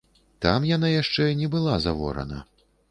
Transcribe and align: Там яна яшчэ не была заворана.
Там 0.45 0.65
яна 0.69 0.87
яшчэ 1.01 1.29
не 1.43 1.51
была 1.55 1.79
заворана. 1.89 2.45